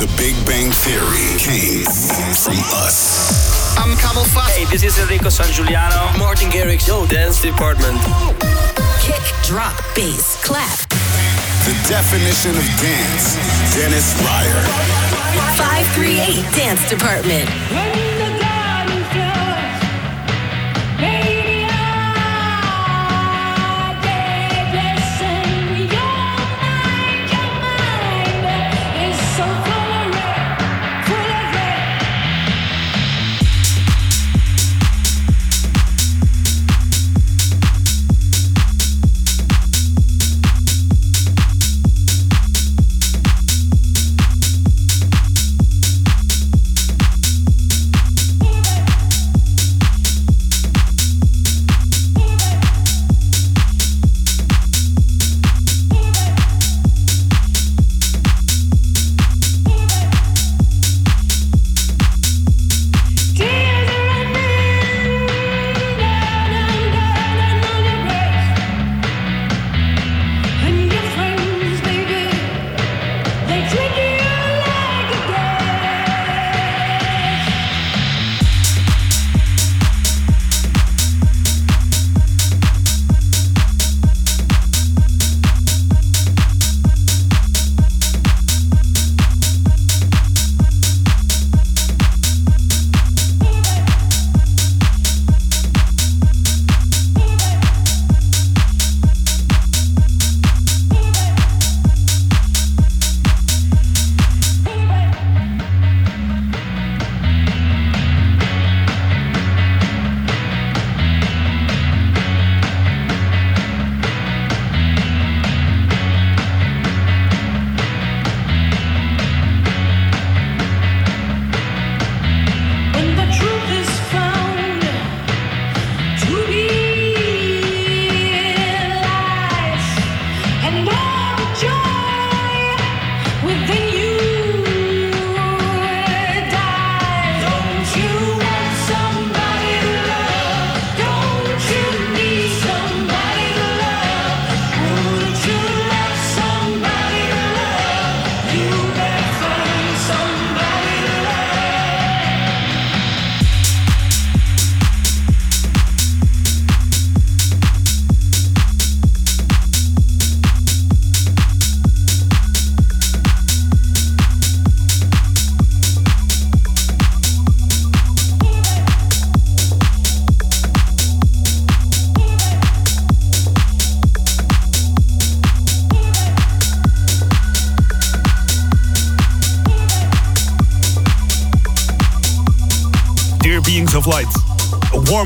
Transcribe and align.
The 0.00 0.06
Big 0.16 0.34
Bang 0.46 0.72
Theory 0.72 1.36
came 1.36 1.84
from 2.32 2.56
us. 2.80 3.76
I'm 3.76 3.94
CamelPhat. 3.98 4.56
Hey, 4.56 4.64
this 4.64 4.82
is 4.82 4.98
Enrico 4.98 5.26
Sangiuliano. 5.26 6.18
Martin 6.18 6.48
Garrix. 6.48 6.88
Yo, 6.88 7.06
dance 7.06 7.42
department. 7.42 8.00
Kick, 9.02 9.20
drop, 9.44 9.76
bass, 9.94 10.42
clap. 10.42 10.88
The 11.68 11.76
definition 11.86 12.56
of 12.56 12.64
dance. 12.80 13.36
Dennis 13.76 14.16
Ruyer. 14.24 14.62
538 15.60 16.56
Dance 16.56 16.88
Department. 16.88 18.09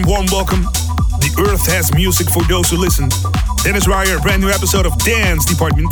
Warm 0.06 0.26
welcome. 0.31 0.62
The 1.25 1.32
earth 1.48 1.65
has 1.72 1.94
music 1.94 2.28
for 2.28 2.44
those 2.44 2.69
who 2.69 2.76
listen. 2.76 3.09
Dennis 3.65 3.88
Ruyer, 3.88 4.20
brand 4.20 4.42
new 4.42 4.50
episode 4.50 4.84
of 4.84 4.92
Dance 5.00 5.47
Department. 5.47 5.88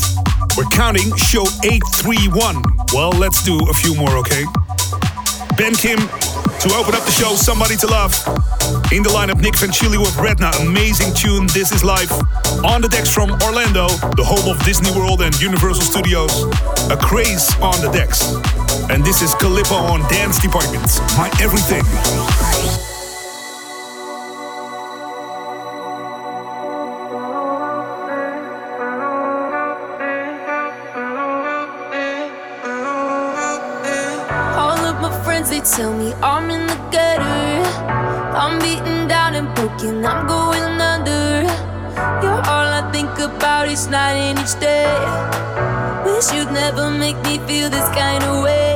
We're 0.53 0.69
counting 0.69 1.17
show 1.17 1.49
831. 1.65 2.61
Well, 2.93 3.09
let's 3.17 3.43
do 3.43 3.57
a 3.71 3.73
few 3.73 3.97
more, 3.97 4.13
okay? 4.21 4.45
Ben 5.57 5.73
Kim 5.73 5.97
to 5.97 6.69
open 6.77 6.93
up 6.93 7.09
the 7.09 7.15
show, 7.17 7.33
Somebody 7.41 7.75
to 7.81 7.87
Love. 7.89 8.13
In 8.93 9.01
the 9.03 9.09
lineup, 9.09 9.41
Nick 9.41 9.57
Fanciulli 9.57 9.97
with 9.97 10.13
Redna, 10.21 10.53
amazing 10.61 11.17
tune, 11.17 11.49
This 11.49 11.73
Is 11.73 11.83
Life. 11.83 12.13
On 12.69 12.85
the 12.85 12.93
decks 12.93 13.09
from 13.09 13.33
Orlando, 13.41 13.89
the 14.21 14.25
home 14.25 14.45
of 14.45 14.61
Disney 14.65 14.93
World 14.93 15.23
and 15.23 15.33
Universal 15.41 15.89
Studios. 15.89 16.45
Acraze 16.93 17.49
on 17.65 17.81
the 17.81 17.89
decks. 17.89 18.29
And 18.93 19.01
this 19.05 19.23
is 19.23 19.33
Calippo 19.41 19.81
on 19.89 20.05
Dance 20.13 20.37
Department, 20.37 20.85
my 21.17 21.33
everything. 21.41 21.89
Tell 35.43 35.93
me 35.93 36.13
I'm 36.23 36.51
in 36.51 36.67
the 36.67 36.75
gutter. 36.93 37.63
I'm 38.37 38.61
beaten 38.61 39.09
down 39.09 39.35
and 39.35 39.53
broken, 39.55 40.05
I'm 40.07 40.27
going 40.27 40.81
under. 40.81 41.43
You're 42.23 42.43
all 42.47 42.69
I 42.81 42.89
think 42.93 43.19
about 43.19 43.69
each 43.69 43.91
night 43.91 44.15
and 44.15 44.39
each 44.39 44.59
day. 44.61 44.95
Wish 46.05 46.33
you'd 46.33 46.53
never 46.53 46.91
make 46.91 47.17
me 47.25 47.39
feel 47.47 47.69
this 47.71 47.89
kind 47.91 48.23
of 48.23 48.45
way. 48.45 48.72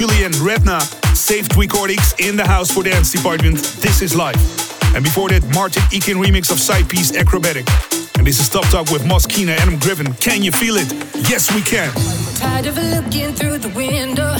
And 0.00 0.34
Redna. 0.36 0.80
Saved 1.14 1.54
recordings 1.54 2.14
in 2.18 2.34
the 2.34 2.46
house 2.46 2.70
for 2.70 2.82
dance 2.82 3.12
department. 3.12 3.58
This 3.82 4.00
is 4.00 4.16
live. 4.16 4.36
And 4.94 5.04
before 5.04 5.28
that, 5.28 5.44
Martin 5.54 5.82
Ikin 5.92 6.16
remix 6.16 6.50
of 6.50 6.56
Sidepiece 6.56 7.14
Acrobatic. 7.14 7.68
And 8.16 8.26
this 8.26 8.40
is 8.40 8.48
Top 8.48 8.64
Talk 8.68 8.90
with 8.90 9.02
Moschino, 9.02 9.54
Adam 9.54 9.78
Griffin. 9.78 10.14
Can 10.14 10.42
you 10.42 10.50
feel 10.50 10.76
it? 10.78 10.90
Yes, 11.28 11.54
we 11.54 11.60
can. 11.60 11.92
Tired 12.36 12.66
of 12.66 12.78
looking 12.78 13.34
through 13.34 13.58
the 13.58 13.68
window 13.76 14.34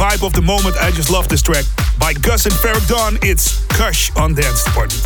of 0.00 0.32
the 0.34 0.42
moment. 0.42 0.76
I 0.76 0.90
just 0.90 1.10
love 1.10 1.26
this 1.28 1.40
track. 1.42 1.64
by 1.98 2.12
Gus 2.12 2.44
and 2.44 2.54
Ferric 2.54 2.86
Dawn. 2.86 3.18
It's 3.22 3.64
Kush 3.68 4.14
on 4.16 4.34
Dance 4.34 4.62
Department. 4.64 5.02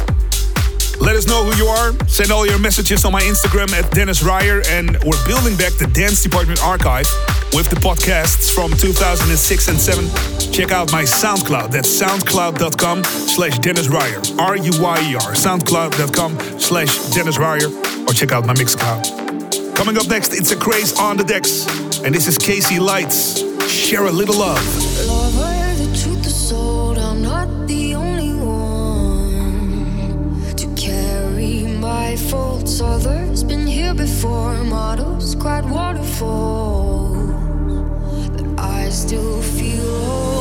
Let 1.00 1.14
us 1.16 1.26
know 1.26 1.44
who 1.44 1.56
you 1.56 1.66
are. 1.66 1.92
Send 2.08 2.30
all 2.30 2.44
your 2.44 2.58
messages 2.58 3.04
on 3.04 3.12
my 3.12 3.22
Instagram 3.22 3.72
at 3.72 3.90
Dennis 3.92 4.22
Ruyer. 4.22 4.62
And 4.66 4.98
we're 5.04 5.26
building 5.26 5.56
back 5.56 5.72
the 5.74 5.88
Dance 5.94 6.22
Department 6.22 6.62
archive 6.62 7.06
with 7.52 7.70
the 7.70 7.76
podcasts 7.76 8.52
from 8.52 8.72
2006 8.72 9.68
and 9.68 9.78
7. 9.78 10.52
Check 10.52 10.72
out 10.72 10.90
my 10.92 11.04
SoundCloud. 11.04 11.70
That's 11.70 11.88
soundcloud.com 11.88 13.04
slash 13.04 13.58
Dennis 13.60 13.88
Ruyer. 13.88 14.20
R-U-Y-E-R. 14.38 15.32
Soundcloud.com 15.34 16.58
slash 16.58 16.98
Dennis 17.10 17.38
Ruyer. 17.38 17.68
Or 18.06 18.12
check 18.12 18.32
out 18.32 18.44
my 18.44 18.54
Mixcloud. 18.54 19.76
Coming 19.76 19.96
up 19.96 20.08
next, 20.08 20.34
it's 20.34 20.50
Acraze 20.50 20.98
on 20.98 21.16
the 21.16 21.24
decks. 21.24 21.66
And 22.00 22.14
this 22.14 22.26
is 22.26 22.36
Casey 22.36 22.80
Lights. 22.80 23.59
Share 23.70 24.06
a 24.06 24.10
little 24.10 24.36
love. 24.36 24.58
Lover, 25.06 25.74
the 25.76 25.86
truth 25.96 26.26
is 26.26 26.48
sold. 26.48 26.98
I'm 26.98 27.22
not 27.22 27.68
the 27.68 27.94
only 27.94 28.34
one 28.34 29.86
to 30.56 30.66
carry 30.74 31.62
my 31.78 32.16
faults. 32.16 32.80
Others 32.80 33.44
been 33.44 33.68
here 33.68 33.94
before. 33.94 34.64
Models, 34.64 35.36
cried 35.36 35.64
waterfalls. 35.70 37.30
But 38.30 38.44
I 38.58 38.90
still 38.90 39.40
feel 39.40 40.00
whole. 40.04 40.39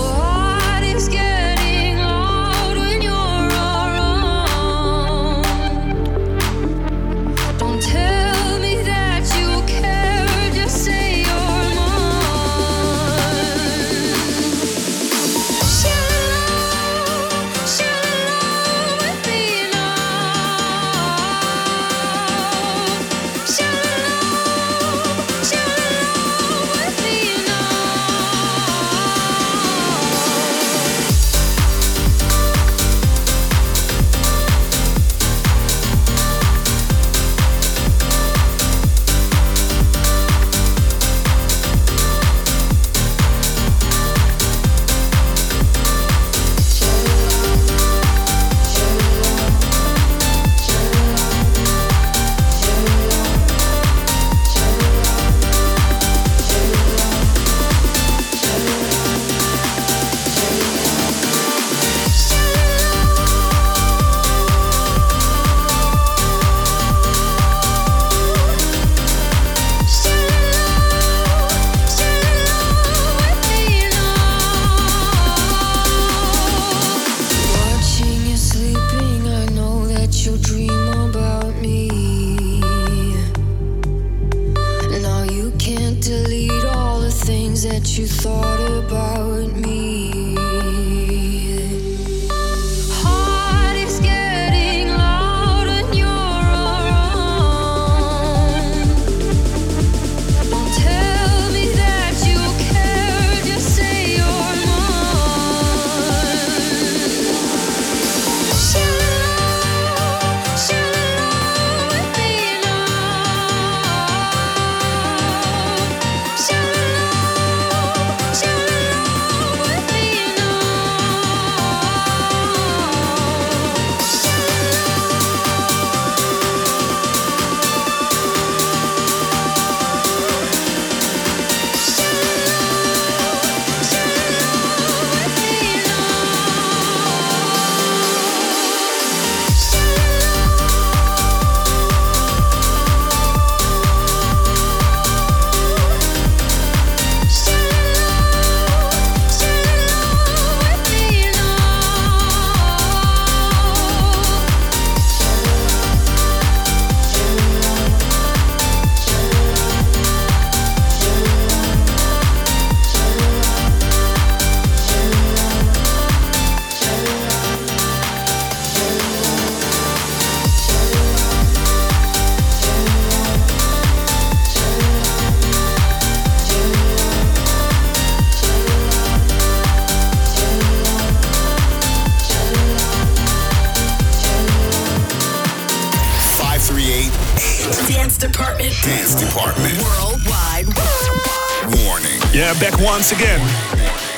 Once 193.09 193.21
again. 193.21 193.39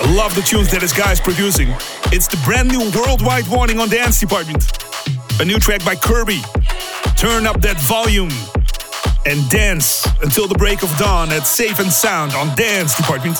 I 0.02 0.16
love 0.16 0.36
the 0.36 0.42
tunes 0.42 0.70
that 0.72 0.82
this 0.82 0.92
guy's 0.92 1.22
producing. 1.22 1.70
It's 2.12 2.28
the 2.28 2.38
brand 2.44 2.68
new 2.68 2.92
Worldwide 2.92 3.48
Warning 3.48 3.80
on 3.80 3.90
Dance 3.90 4.20
Department. 4.20 4.66
A 5.40 5.46
new 5.46 5.60
track 5.60 5.84
by 5.86 5.96
Kirby. 5.96 6.42
Turn 7.16 7.46
up 7.46 7.62
that 7.62 7.78
volume 7.82 8.32
and 9.26 9.48
dance 9.50 10.06
until 10.22 10.48
the 10.48 10.56
break 10.56 10.84
of 10.84 10.96
dawn 10.98 11.30
at 11.32 11.44
Safe 11.44 11.80
and 11.80 11.92
Sound 11.92 12.34
on 12.34 12.54
Dance 12.56 12.96
Department. 12.96 13.38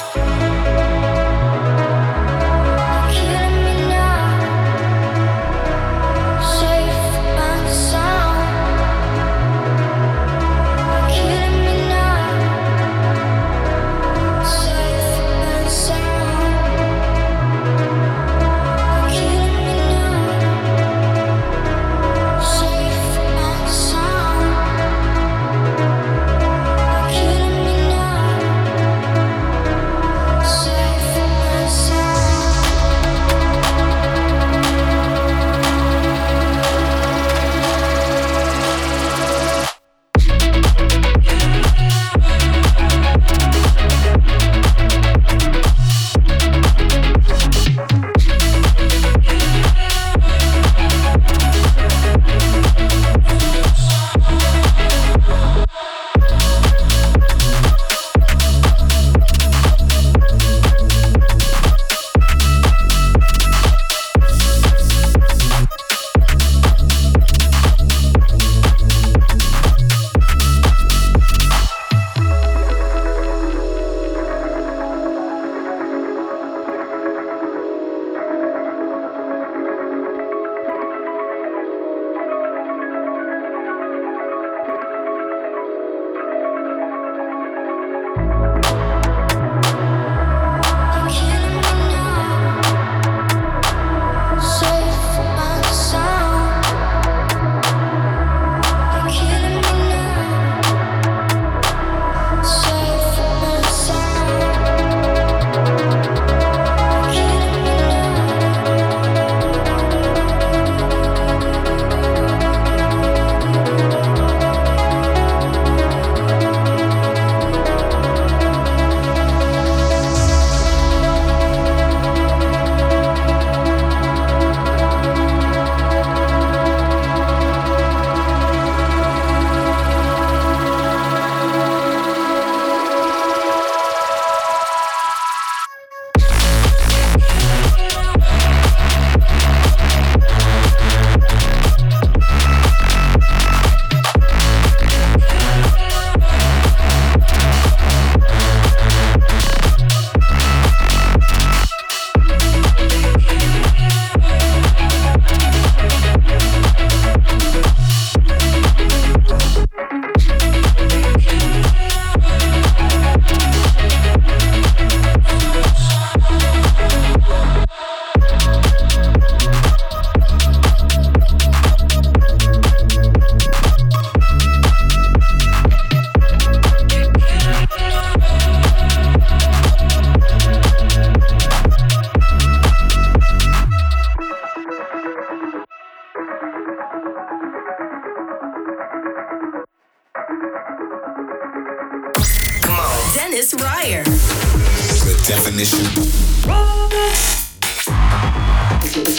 definition. 195.26 195.84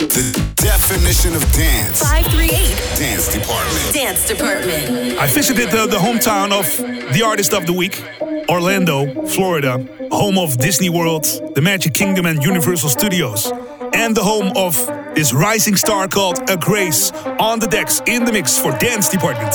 The 0.08 0.52
definition 0.56 1.34
of 1.34 1.42
dance. 1.52 2.00
538. 2.00 2.98
Dance 2.98 3.32
department. 3.32 3.94
Dance 3.94 4.26
department. 4.26 5.18
I 5.18 5.26
visited 5.26 5.70
the, 5.70 5.86
the 5.86 5.98
hometown 5.98 6.52
of 6.52 6.66
the 7.14 7.22
artist 7.24 7.52
of 7.52 7.66
the 7.66 7.72
week, 7.72 8.02
Orlando, 8.48 9.26
Florida, 9.26 9.86
home 10.10 10.38
of 10.38 10.56
Disney 10.58 10.90
World, 10.90 11.24
the 11.54 11.60
Magic 11.62 11.94
Kingdom, 11.94 12.26
and 12.26 12.42
Universal 12.42 12.90
Studios, 12.90 13.52
and 13.94 14.16
the 14.16 14.22
home 14.22 14.52
of 14.56 14.74
this 15.14 15.32
rising 15.32 15.76
star 15.76 16.08
called 16.08 16.38
Acraze 16.50 17.12
on 17.38 17.60
the 17.60 17.66
decks 17.66 18.02
in 18.06 18.24
the 18.24 18.32
mix 18.32 18.58
for 18.58 18.72
Dance 18.78 19.08
Department. 19.08 19.54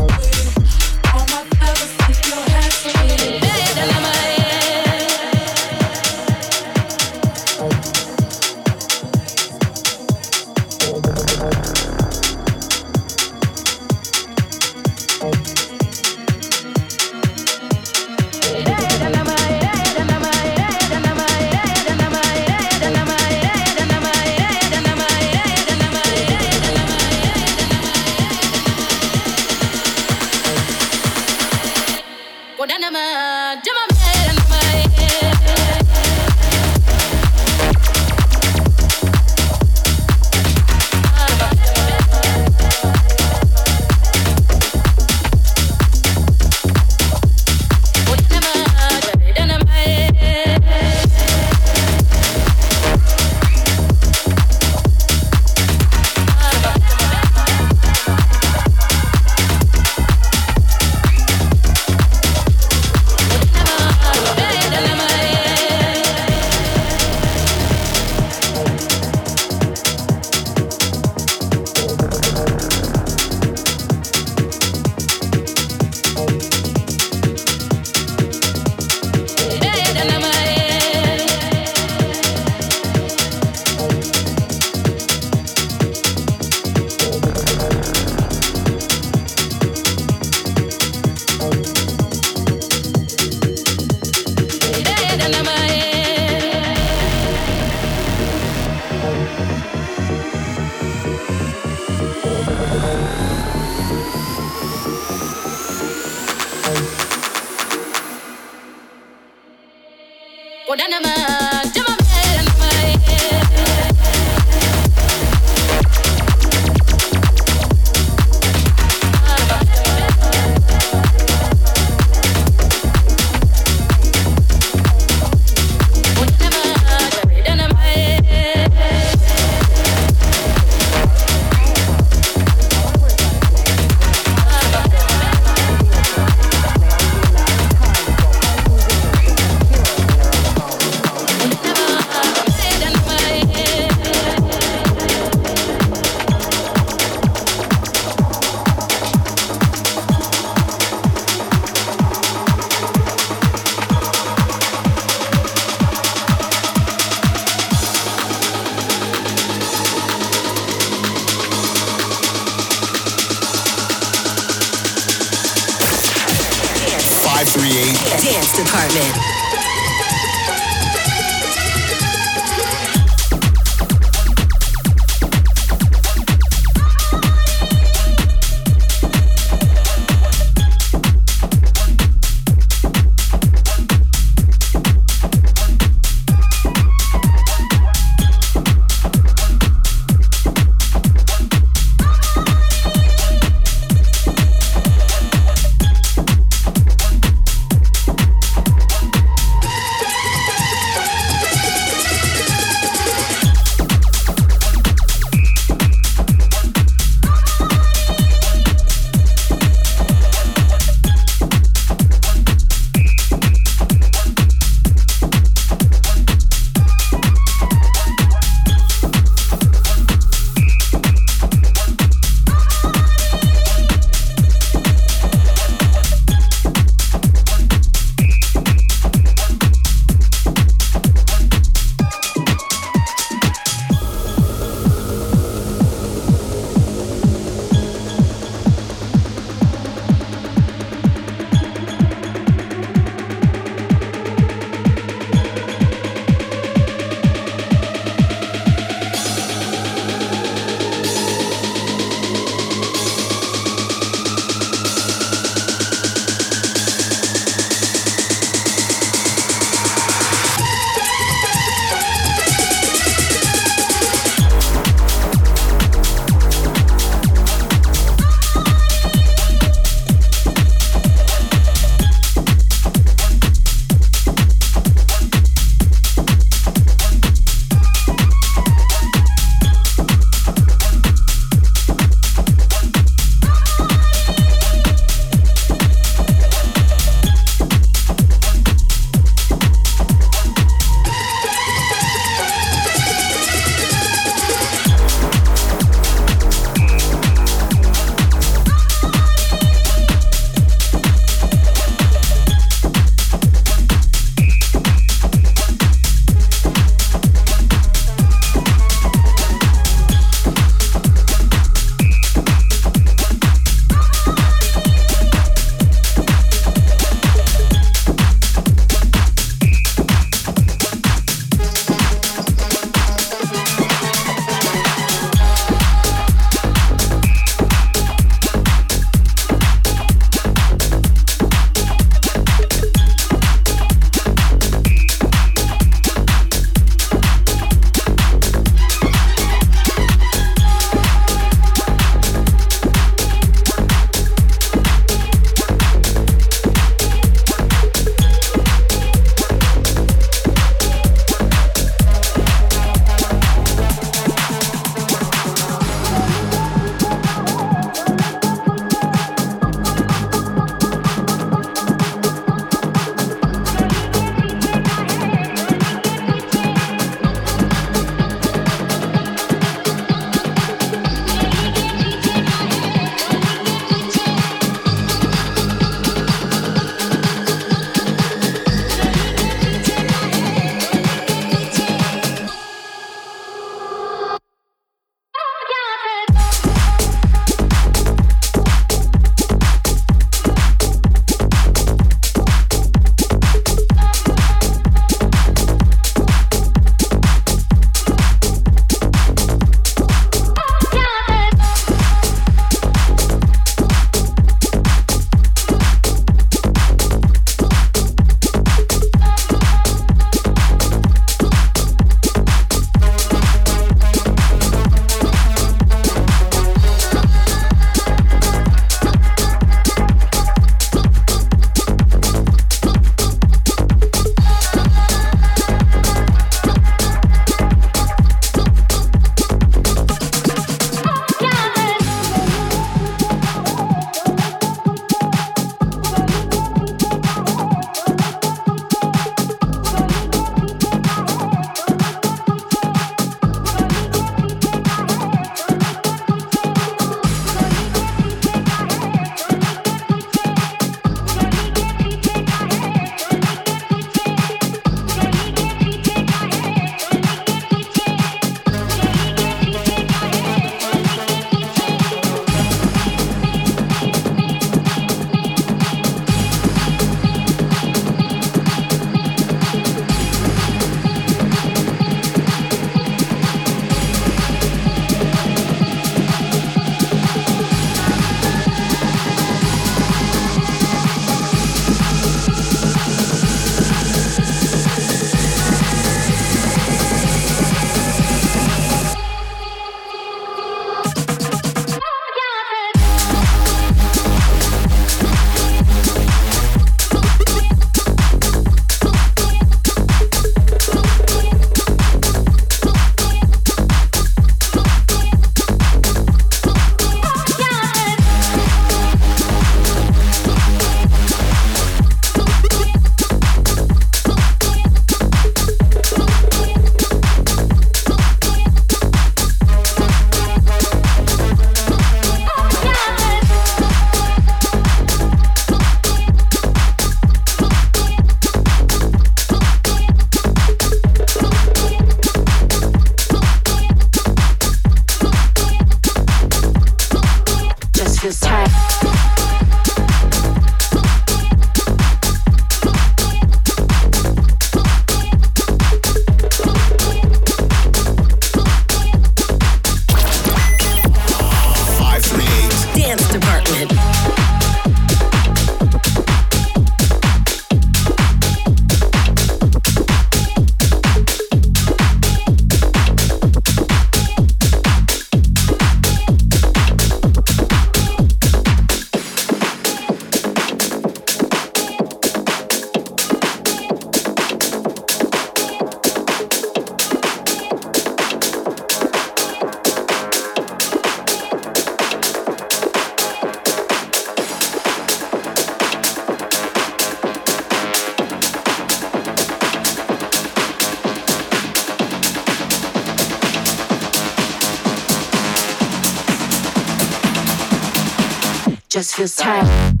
Just 598.91 599.15
feels 599.15 599.37
tight. 599.37 600.00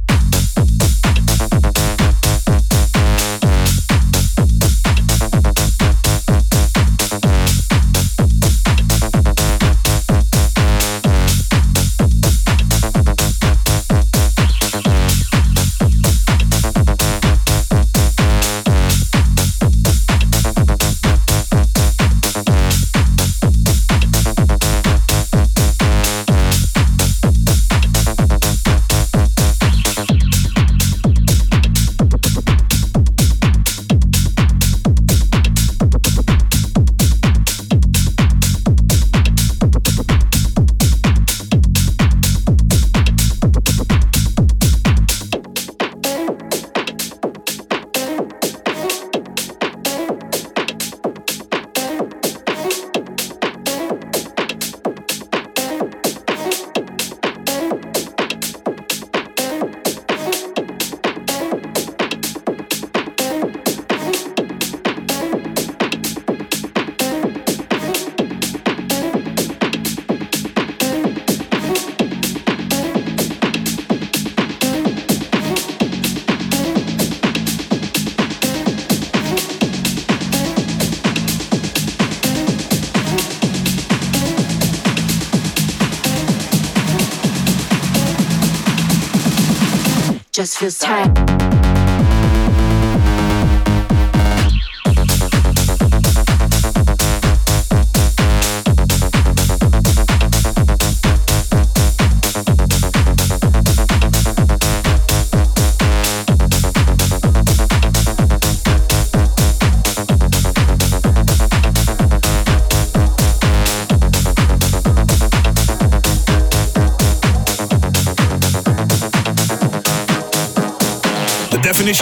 Just 90.61 90.85
feels 90.85 91.40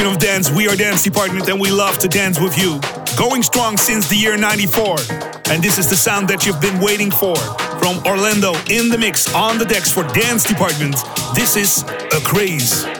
Of 0.05 0.17
dance, 0.17 0.49
we 0.49 0.65
are 0.67 0.77
Dance 0.77 1.03
Department 1.03 1.49
and 1.49 1.59
we 1.59 1.71
love 1.71 1.97
to 1.99 2.07
dance 2.07 2.39
with 2.39 2.57
you. 2.57 2.79
Going 3.17 3.43
strong 3.43 3.75
since 3.75 4.07
the 4.07 4.15
year 4.15 4.37
94. 4.37 4.95
And 5.51 5.61
this 5.61 5.77
is 5.77 5.89
the 5.89 5.97
sound 5.97 6.29
that 6.29 6.45
you've 6.45 6.61
been 6.61 6.79
waiting 6.79 7.11
for. 7.11 7.35
From 7.79 8.01
Orlando 8.05 8.53
in 8.69 8.89
the 8.89 8.97
mix 8.97 9.33
on 9.35 9.57
the 9.57 9.65
decks 9.65 9.91
for 9.91 10.03
Dance 10.03 10.45
Department. 10.45 10.95
This 11.35 11.57
is 11.57 11.83
Acraze. 12.15 12.98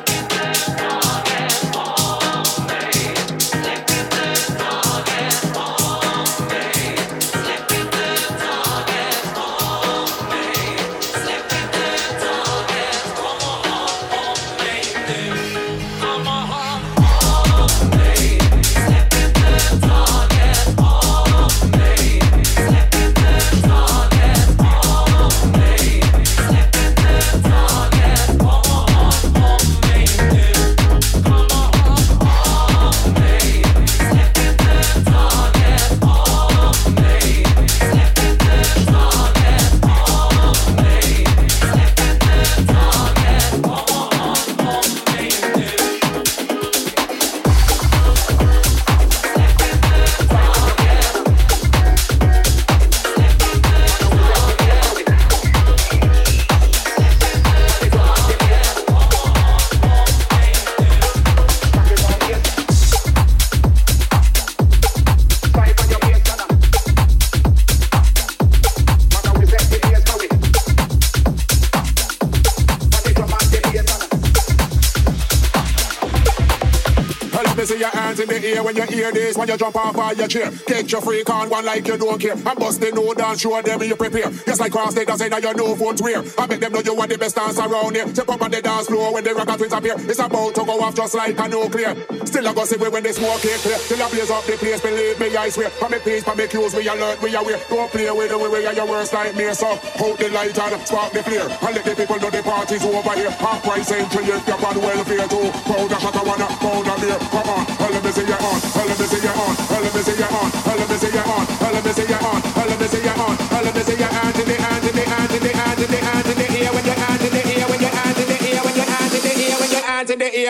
When 79.38 79.48
you 79.48 79.50
this. 79.50 79.50
When 79.50 79.50
you 79.50 79.58
jump 79.58 79.76
off 79.76 79.98
of 79.98 80.18
your 80.18 80.28
chair, 80.28 80.52
get 80.68 80.92
your 80.92 81.02
freak 81.02 81.30
on 81.30 81.50
one 81.50 81.66
like 81.66 81.88
you 81.88 81.98
don't 81.98 82.20
care. 82.20 82.34
And 82.34 82.60
bust 82.60 82.82
the 82.82 82.92
no 82.92 83.14
dance, 83.14 83.42
show 83.42 83.62
them 83.62 83.82
you 83.84 83.96
prepare. 83.96 84.30
Just 84.46 84.60
like 84.60 84.72
cross 84.72 84.92
state, 84.92 85.10
I 85.10 85.16
say 85.16 85.30
that 85.30 85.44
you 85.44 85.54
know 85.54 85.76
phones 85.76 86.02
wear. 86.02 86.24
I 86.38 86.48
make 86.48 86.60
them 86.60 86.74
know 86.74 86.82
you 86.82 87.00
are 87.00 87.08
the 87.08 87.18
best 87.18 87.36
dance 87.36 87.60
around 87.60 87.96
here. 87.96 88.08
Step 88.14 88.30
up 88.30 88.42
on 88.42 88.52
the 88.52 88.62
dance 88.62 88.88
floor 88.88 89.14
when 89.14 89.24
the 89.24 89.34
rock 89.34 89.58
twins 89.58 89.74
appear. 89.74 89.96
It's 89.98 90.20
about 90.20 90.56
to 90.56 90.66
go 90.66 90.82
off 90.82 90.96
just 90.96 91.16
like 91.16 91.38
a 91.40 91.48
nuclear. 91.48 91.96
Still 92.26 92.48
I 92.48 92.54
go 92.54 92.66
see 92.66 92.78
when 92.78 93.04
the 93.04 93.14
smoke 93.14 93.46
ain't 93.46 93.62
clear. 93.62 93.78
Till 93.88 94.04
I 94.04 94.10
blaze 94.10 94.32
up 94.32 94.44
the 94.46 94.54
place, 94.58 94.82
believe 94.82 95.20
me, 95.20 95.36
I 95.36 95.50
swear. 95.50 95.70
For 95.70 95.90
me 95.90 96.00
peace, 96.00 96.24
for 96.24 96.36
me 96.36 96.48
cues, 96.48 96.74
we 96.76 96.88
alert, 96.88 97.22
we 97.22 97.36
aware. 97.36 97.60
Don't 97.70 97.92
play 97.92 98.10
with 98.12 98.30
the 98.30 98.38
way 98.38 98.66
are 98.66 98.74
your 98.74 98.88
worst 98.88 99.14
nightmare. 99.14 99.54
So 99.54 99.76
hold 100.00 100.18
the 100.18 100.30
light 100.30 100.58
and 100.58 100.82
spark 100.88 101.14
the 101.14 101.24
flare. 101.24 101.50
And 101.50 101.76
let 101.76 101.86
the 101.86 101.96
people 101.96 102.20
know 102.20 102.30
the 102.30 102.42
party's 102.44 102.84
over 102.86 103.14
here. 103.16 103.32
Half 103.32 103.64
price 103.64 103.92
entry, 103.92 104.24
if 104.26 104.48
you're 104.48 104.66
on 104.66 104.78
welfare 104.82 105.28
too. 105.28 105.50
Powder, 105.70 106.00
shot, 106.00 106.16
I 106.16 106.24
wanna, 106.24 106.48
powder 106.60 106.98
beer. 107.02 107.20
Come 107.30 107.50
on, 107.50 107.66
on, 107.68 107.92
let 107.92 108.04
me 108.04 108.12
see 108.12 108.26
you 108.26 108.34
on, 108.34 108.60
see 108.60 108.80
let 108.80 109.00
me 109.00 109.06
see 109.06 109.19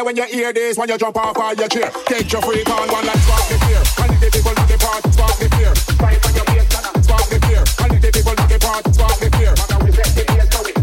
when 0.09 0.15
you 0.15 0.25
hear 0.25 0.51
this, 0.51 0.75
when 0.75 0.89
you 0.89 0.97
jump 0.97 1.15
off 1.17 1.37
all 1.37 1.53
your 1.53 1.67
chair. 1.67 1.91
Take 2.05 2.31
your 2.31 2.41
freak 2.41 2.67
on 2.67 2.87
one 2.89 3.05
like 3.05 3.17
spark 3.17 3.47
the 3.47 3.57
fear. 3.61 3.83
And 4.01 4.17
the 4.17 4.29
people 4.33 4.53
look 4.57 4.71
apart, 4.73 5.13
spark 5.13 5.37
the 5.37 5.49
fear. 5.55 5.75
Fight 6.01 6.25
on 6.25 6.33
your 6.33 6.45
ears, 6.55 6.67
spark 7.05 7.25
the 7.29 7.37
fear. 7.45 7.63
And 7.77 8.01
the 8.01 8.11
people 8.11 8.33
look 8.33 8.51
apart, 8.51 8.93
spark 8.93 9.19
the 9.19 9.29
fear. 9.37 9.55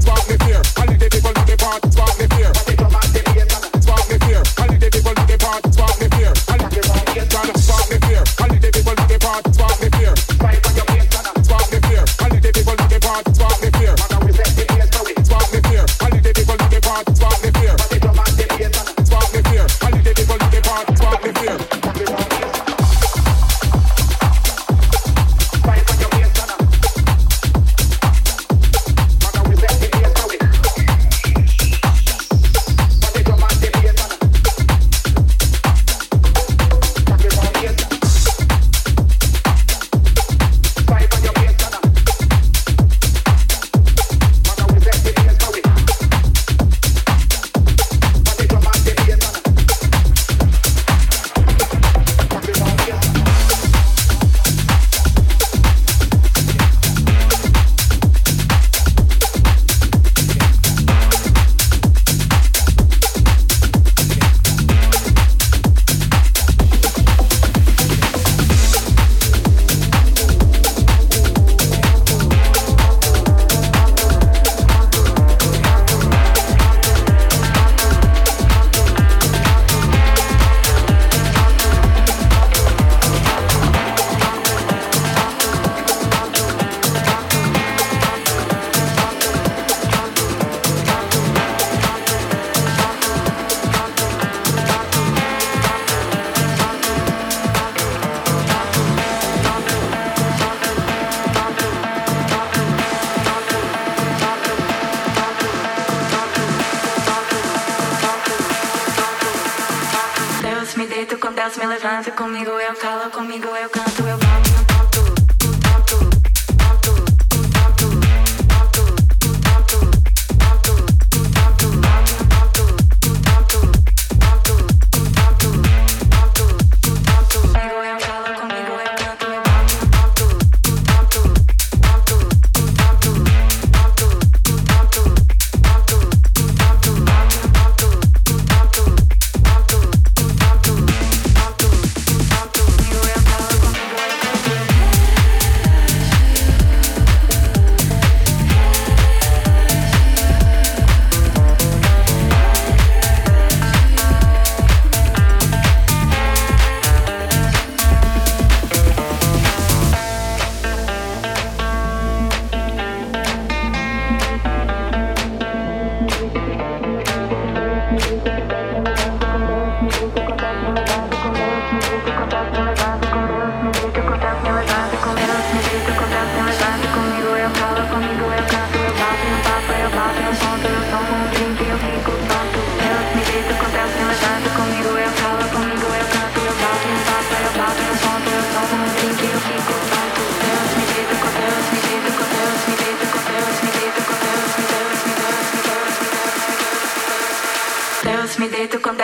Spark 0.00 0.22
the 0.26 0.36
fear. 0.44 0.62
And 0.78 1.00
the 1.00 1.08
people 1.10 1.32
look 1.34 1.50
apart, 1.50 1.92
spark 1.92 2.05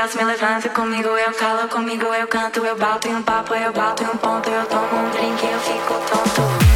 Deus 0.02 0.16
me 0.16 0.24
levanta 0.24 0.68
comigo 0.70 1.10
eu 1.16 1.32
calo 1.32 1.68
comigo 1.68 2.06
eu 2.12 2.26
canto 2.26 2.66
eu 2.66 2.76
bato 2.76 3.06
em 3.06 3.14
um 3.14 3.22
papo 3.22 3.54
eu 3.54 3.72
bato 3.72 4.02
em 4.02 4.06
um 4.06 4.16
ponto 4.16 4.50
eu 4.50 4.66
tomo 4.66 4.96
um 4.96 5.10
drink 5.10 5.46
eu 5.46 5.60
fico 5.60 5.94
tonto 6.10 6.71